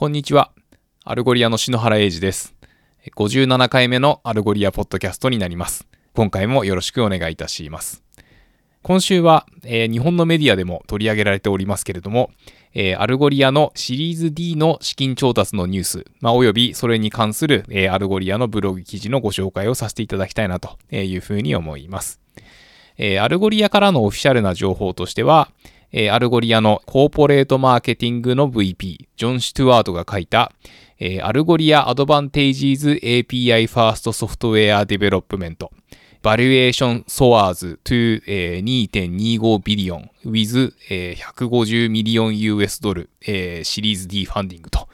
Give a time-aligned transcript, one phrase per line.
[0.00, 0.50] こんにちは。
[1.04, 2.54] Algolia の篠原英二です。
[3.16, 5.86] 57回目の Algolia ポッドキャストになります。
[6.14, 8.02] 今回もよろしくお願いいたします。
[8.80, 12.30] 今週は、えー、日本のメディアでも取り上げられておりますけれども、
[12.72, 22.22] えー、 Algolia のシリーズ D の資金調達のニュース、まあ、およびそれに関する、えー、 Algolia のブログ記事のご紹介をさせていただきたいなというふうに思います。
[22.96, 25.50] えー、 Algolia からのオフィシャルな情報としては、
[25.92, 30.52] えー、アルゴリアのコーポレートマーケティングの VP、ジョン・シュトゥワードが書いた、
[30.98, 44.26] えー、 Algolia advantages API first software development、valuation soars to、えー、2.25 billion with、えー、150 million US ドル、えー、 Series D
[44.26, 44.89] funding と、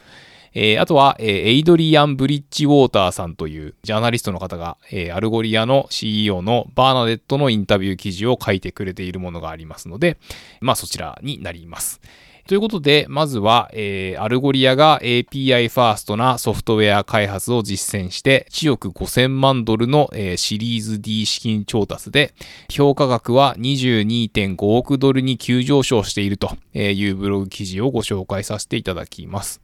[0.59, 10.16] えー、あとは、えー、エイドリアン・ブリッジウォーターさんというジャーナリストの方が、えー、アルゴリアの CEO のバーナデットのインタビュー記事を書いてくれているものがありますので、
[10.62, 12.00] まあそちらになります。
[12.48, 22.33] ということで、まずは、えー、アルゴリアが API ファーストなソフトウェア開発を実践して、1億5000万ドルの、えー、シリーズ D 資金調達で、
[22.70, 29.61] 評価額は22.5億ドルに急上昇しているというブログ記事をご紹介させていただきます。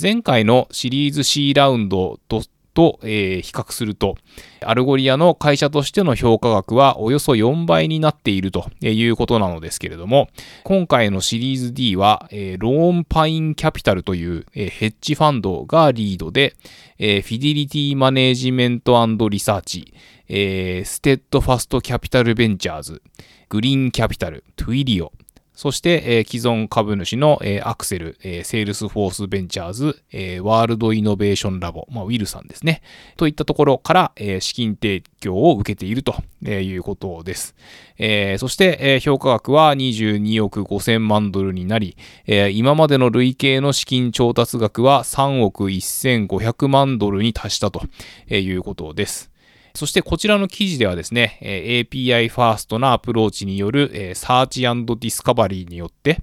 [0.00, 2.42] 前回のシリーズ C ラウンドと
[2.76, 4.16] と、えー、比較すると、
[4.62, 10.28] アルゴリアの会社としての評価額はおよそ4倍になっているということなのですけれども、
[10.62, 16.54] 今回のシリーズ D は、えー、ローンパインキャピタルという、えー、ヘッジファンドがリードで、
[16.98, 18.94] え、フィデリティマネージメント
[19.30, 19.94] リサーチ、
[20.28, 23.02] え、ステッドファストキャピタルベンチャーズ、
[23.48, 25.12] グリーンキャピタル、トゥイリオ、
[25.56, 32.82] そして、えー、既存株主の、えー、アクセル、えー、セールスフォースベンチャーズ、えー、ワールドイノベーションラボ、まあ、ウィルさんですね。
[33.16, 37.54] といったところから、えー、資金提供を受けているということです。
[37.96, 47.80] えー、そして、えー、評価額は22億5000万ドルになり、えー、今までの累計の資金調達額は3億1500万ドルに達したと
[48.28, 49.35] いうことです。
[49.76, 56.20] そしてこちらの記事ではですね、API ファーストなアプローチによるサーチディスカバリーによって、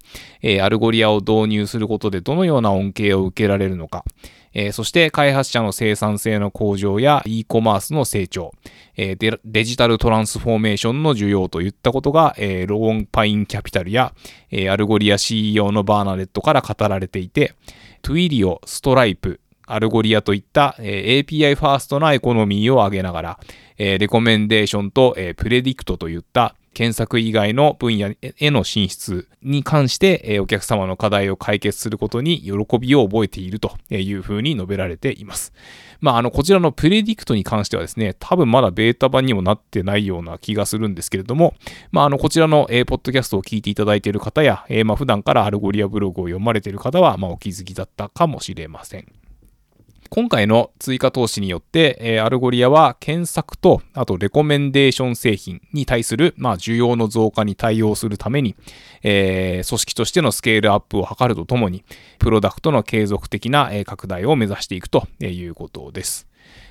[0.62, 4.04] アルゴリアを導入することでどのような恩恵を受けられるのか、
[4.72, 8.52] そして開発者の生産性の向上や e コマースの成長、
[8.96, 14.14] デジタルトランスフォーメーションの需要といったことが、ローンパインキャピタルや、
[14.72, 17.54] アルゴリア CEO のバーナデットから語られていて、
[18.02, 23.40] トゥイリオ、ストライプ、アルゴリアといった、え API ファーストなエコノミーを上げながら、
[23.78, 35.54] えレコメンデーションと、え predict といった検索以外の分野への進出に関して、えお客様の課題を解決することに喜びを覚えているというふうに述べられています。
[36.04, 41.54] まあ、あの、こちらの predict に関してはですね、多分まだベータ版にもなってないような気がするんですけれども、
[41.94, 49.08] まあ、あの、こちらの、えー、ポッドキャストを聞いていただいている方や、えー、まあ、普段からアルゴリアブログを読まれている方は、まあ、お気づきだったかもしれません。
[50.16, 58.56] 今回の追加投資によって、え、アルゴリアは検索と、あとレコメンデーション製品に対する、まあ、需要の増加に対応するために、
[59.02, 61.84] えー、組織としてのスケールアップを図るとともに、
[62.20, 66.28] プロダクトの継続的な拡大を目指していくということです。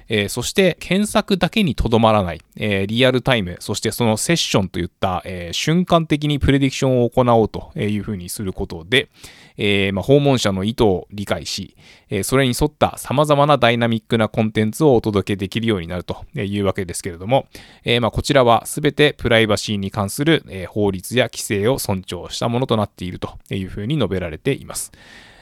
[0.09, 9.09] えー、そして検索だけにとどまらない、えー、リアルタイム、そしてそのセッションといった、えー、瞬間的にプレディクションを行おうというふうにすることで、
[9.57, 11.77] えまあ、訪問者の意図を理解し、
[12.09, 17.47] えそれに沿った様々なダイナミックなコンテンツをお届けできるようになるというわけですけれども、
[17.85, 24.93] えまあ、こちらは全てプライバシーに関する、え法律や規制を尊重したものとなっているというふうに述べられています。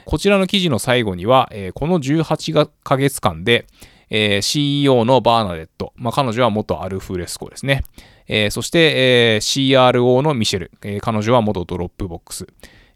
[0.05, 3.65] こちらの記事の最後には、えこの18ヶ月間で、
[4.13, 5.93] えー、CEO のバーナデット。
[5.95, 7.83] まあ、彼女は元アルフレスコですね。
[8.27, 10.71] えー、そして、えー、CRO のミシェル。
[10.83, 12.45] えー、彼女は元ドロップボックス。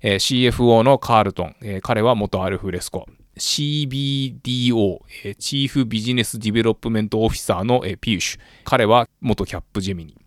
[0.01, 1.55] えー、CFO のカールトン。
[1.61, 3.07] えー、彼は元アルフレスコ。
[3.37, 8.39] CBDO、えー、 Chief Business Development Officer の、えー、ピューシュ。
[8.65, 10.17] 彼は元キャップジェミニ。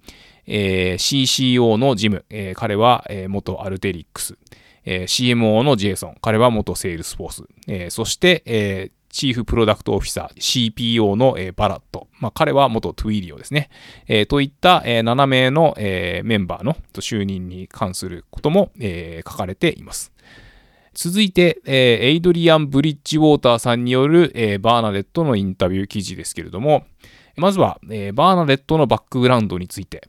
[0.47, 2.25] えー、CCO のジム。
[2.31, 4.39] えー、彼は、えー、元アルテリックス。
[4.87, 6.17] えー、CMO のジェイソン。
[6.23, 7.45] 彼は元セールスフォース。
[7.67, 12.09] えー、そして、えー、 Chief Product Officer CPO の、えー、バラット。
[12.21, 13.71] まあ、彼は元トゥイリオですね。
[14.07, 20.13] えー、といった、えー、7名の、えー、メンバーの就任に関することも、えー、書かれています。
[20.95, 26.87] 続いて、えー、エイドリアン・ブリッジウォーターさんによる、えー、バーナデットのインタビュー記事ですけれども、
[27.37, 30.03] まずは、えー、バーナデットのバックグラウンドについて、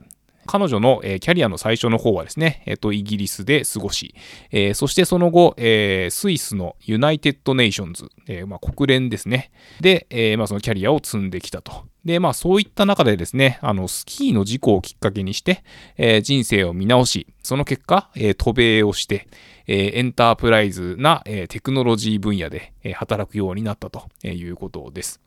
[0.46, 4.14] 彼女の、えー、キャリアの最初の方はですね、えっ、ー、と、イギリスで過ごし、
[4.50, 9.50] えー、そしてその後、えー、スイスの United Nations、えーまあ、国連ですね。
[9.80, 11.90] で、えーまあ、そのキャリアを積んできたと。
[12.04, 15.62] で、まあそういった中でですね、あの、スキーの事故をきっかけにして、
[15.98, 19.28] えー、人生を見直し、その結果、えー、渡米をして、
[19.66, 25.20] えー、エンタープライズな、えー、テクノロジー分野で、えー、働くようになったということです。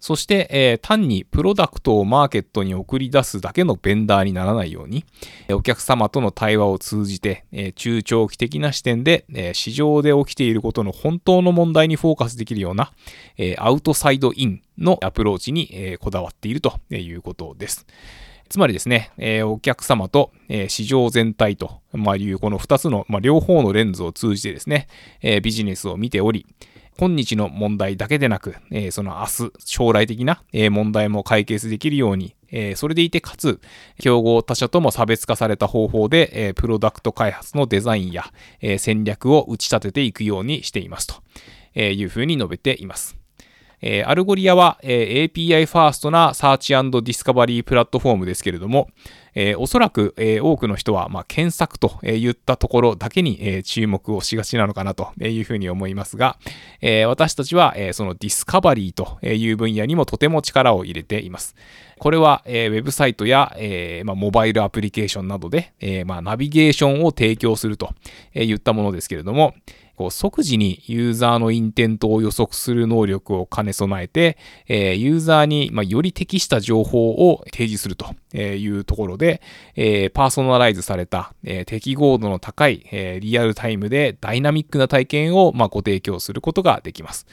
[0.00, 5.04] そして、えー、単にプロダクトをマーケットに送り出すだけのベンダーにならないように、
[5.50, 12.92] お客様との対話を通じて、えー、中長期的な視点で、えー、市場で起きていることの本当の問題にフォーカスできるような、
[13.36, 17.86] えアウトサイドインのアプローチに、えこだわっているということです。
[18.48, 24.88] つまりですね、え、お客様と、え、市場全体と、ま、いうこの2つの、ま、両方のレンズを通じてですね、
[25.20, 26.46] え、ビジネスを見ており、
[26.98, 33.60] 今日の問題だけでなく、えー、その明日、将来的な、えー、問題も解決できるように、えー、それでいてかつ、
[34.00, 38.24] 競合他社とも差別化された方法で、えプロダクト開発のデザインや、
[38.60, 41.14] え戦略を打ち立てていくようにしていますと
[41.74, 43.17] えいうふうに述べています。
[43.80, 48.88] えー、アルゴリアは、えー、API ファーストなサーチディスカバリープラットフォームですけれども、
[49.34, 56.38] えー、おそらく、えー、多くの人は、まあ、検索と言ったところだけに、えー、注目をしがちなのかなというふうに思いますが、
[56.80, 61.54] えー、私たちは、えー、そのディスカバリーという分野にもとても力を入れています。
[61.98, 67.90] これは、えー、ウェブサイトや、えーまあ、モバイルアプリケーションなどで、えーまあ、ナビゲーションを提供すると
[68.34, 69.54] いったものですけれども、
[69.98, 79.42] こう即時にユーザーの intent を予測する能力を兼ね備えて、え、ユーザーに、ま、より適した情報を提示するというところで、
[79.74, 87.26] え、パーソナライズされた、え、適合度の高い、え、リアルタイムでダイナミックな体験を、ま、ご提供することができます。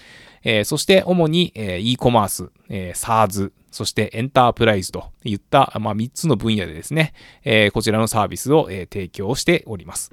[0.44, 7.14] え、そして主に、え、e コマース、えー、SARS、そしてエンタープライズといった、ま、3つの分野でですね、
[7.44, 10.12] え、こちらのサービスを、え、提供しております。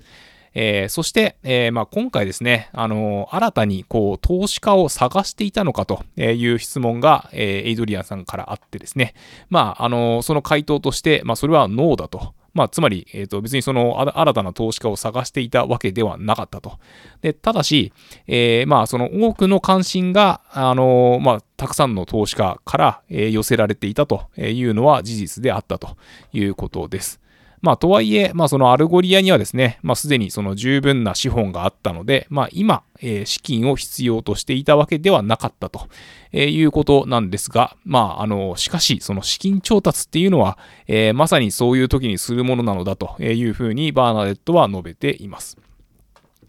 [0.55, 9.15] えー、そして、えー、まあ、今回ですね、あのー、新たにこう投資家を探していたのかという質問が、えエイドリアンさんからあってですね、
[9.49, 12.35] まあ、あのその回答として、まあ、それはノーだと。
[12.55, 16.79] まあ、つまり、え、ー、と、別にその、新たな投資家を探していたわけではなかったと。
[17.23, 17.93] で、ただし、
[18.27, 25.97] えー、まあ、その多くの関心が、あの、まあ、たくさんの投資家から、えー、寄せられていたというのは事実であったと
[26.33, 27.22] いうことです。
[27.63, 35.87] まあ、とはいえ、まあ、そのアルゴリアにはですね、まあ、すでにその十分な資本があったので、まあ、今、えー、資金を必要としていたわけではなかったと、
[36.33, 45.57] えー、いうことなんですが、まあ、あの、しかし、その資金調達っていうのは、えー、まさにそういう時にするものなのだというふうにバーナデットは述べています。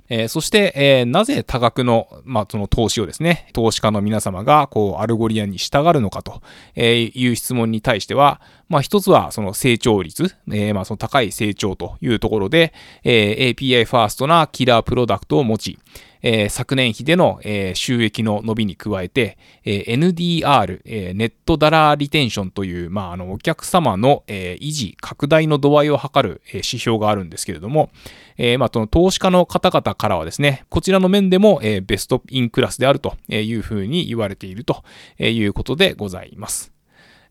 [0.10, 6.42] えー、そして、えー、なぜ多額の、まあ、その投資をですね、投資家の皆様が、こう、アルゴリアに従うのかと
[6.76, 12.74] いう質問に対しては、まあ、一つは、その成長率、えー、まあ、その高い成長というところで、
[13.04, 15.80] え API ファーストなキラープロダクトを持ち、
[16.24, 27.92] えー、昨年比での、えー、収益の伸びに加えて、えー、NDR、えー、 net dollar retention という、まあ、あの、お客様の、えー、維持、拡大の度合いを測る、えー、指標があるんですけれども、
[28.38, 34.84] えー、まあ、その投資家の方々からはですね、こちらの面でも、えー、 best in class であるというふうに言われていると
[35.20, 36.73] いうことでございます。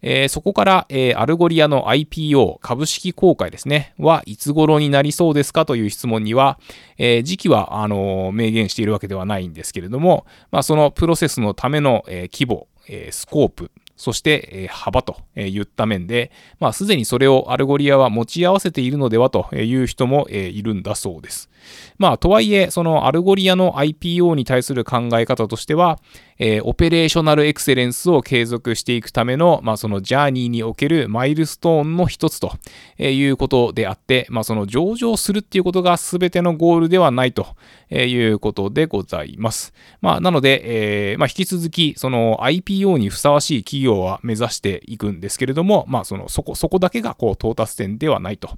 [0.02, 6.58] えー、そこから、えー、アルゴリアの IPO 株式公開ですね、はい、いつ頃になりそうですかという質問には、
[6.98, 21.50] えー、時期は、あの明言しているわけではないんですけれども、まあ、そのプロセスのための、え規模、えスコープ、そして、え幅といった面で、まあ、すでにそれをアルゴリアは持ち合わせているのではという人も、えいるんだそうです。
[21.98, 25.98] まあ、とはいえ、そのアルゴリアの IPO に対する考え方としては、
[26.44, 32.58] えー、 operational excellence を継続していくための、まあ、その journey におけるマイルストーンの一つと
[32.98, 37.46] いうことであって、まあ、その上場するっていうことが全てのゴールではないと
[37.92, 39.72] いうことでございます。
[40.00, 48.50] まあ、なので、えー、まあ、引き続き、その IPO にふさわしい企業は目指していくんですけれども、まあ、その、そこ、そこだけがこう到達点ではないと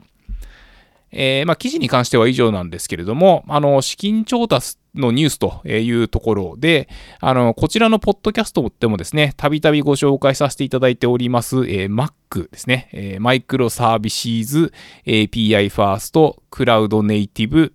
[1.11, 14.73] えー、まあ、記事に関しては以上なんですけれども、あの、資金調達のニュースというところで、あの、こちらのポッドキャストでもですね、たびたびご紹介させていただいております、えー、 MACH ですね、えー、 microservices
[15.05, 17.73] API ファーストクラウドネイティブ、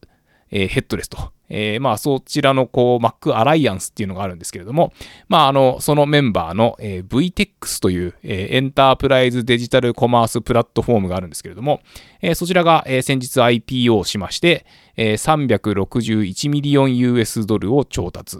[0.51, 1.33] え、ヘッドレスと。
[1.55, 4.93] えー、まあそちらのこう Mac アライアンスっていうのがあるんですけれども、
[5.29, 11.81] まああの、そのメンバーの、えー、VTEX という、えー、 enterprise digital commerce platform があるんですけれども、
[12.23, 14.65] えー、そちらが、えー、先日 IPO しまして、
[14.97, 18.39] えー、361ミリオン US ドルを調達、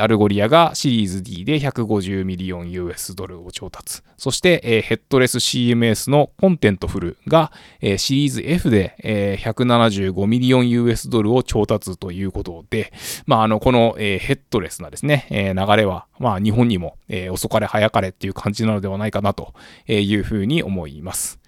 [0.00, 7.52] アルゴリアがシリーズ D で150ミリオン US ドルを調達、そして、 headless CMS のコンテントフルが、
[7.96, 12.92] シリーズ F で、えー、175ミリオン US ドルを調達ということで、
[13.26, 16.96] まあ、あの、この、 headless なですね、流れは、まあ、日本にも、
[17.30, 19.54] 遅かれ早かれっていう感じなのではないかなと
[19.88, 21.40] いうふうに思います。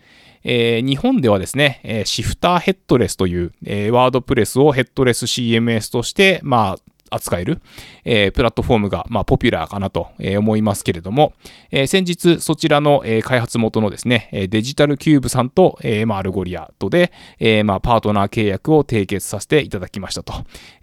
[0.48, 7.60] えー、日本ではですね、えー、シフターヘッドレスという、えー、ワードプレスをヘッドレス CMS として、まあ、扱える、
[8.04, 11.32] えー、プラットフォームが、まあ、ポピュラーかなと、えー、思いますけれども、
[11.72, 20.32] えー、先日そちらの、えー、開発元のですね、デジタルキューブさんと、えーまあ、アルゴリアとで、えーまあ、パートナー契約を締結させていただきましたと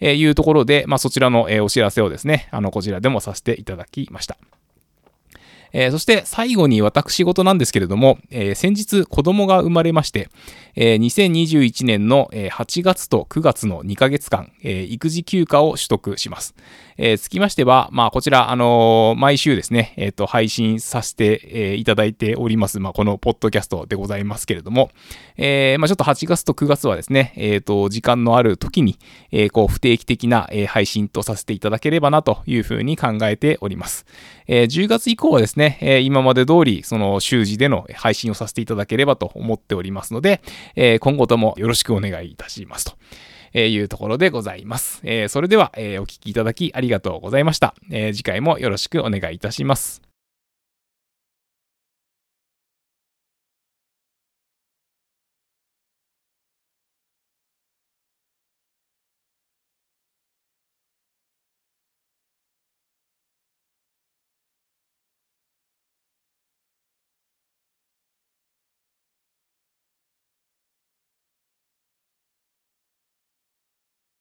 [0.06, 4.38] いうところで、まあ、そちらの、えー、お知らせをですね、あの、こちらでもさせていただきました。
[5.74, 10.30] えー、そして最後に私事なんですけれども、えー、先日子供が生まれまして、
[10.76, 16.56] えー、2021年の8月と9月の2ヶ月間、え、育児休暇を取得します。
[16.98, 24.92] えー、つきましては、まあ、こちら、あのー、毎週ですね、えっ、ー、と、配信させて、えー、いただいております、まあ、このポッドキャストでございますけれども、
[25.38, 29.00] えー、まあ、ちょっと8月と9月はですね、えっ、と、時間のある時に、
[29.32, 34.06] え、こう、不定期的な、え、配信とさせていただければなというふうに考えております。
[34.48, 40.42] え、10月以降はですね、え、今まで通り、その、週次での配信をさせていただければと思っておりますので、
[40.76, 42.94] え、今後ともよろしくお願いいたしますと。
[43.54, 45.02] えいうところでございます。
[45.04, 47.74] えそれでは、えお聴きいただきありがとうございました。
[47.92, 50.03] え次回もよろしくお願いいたします。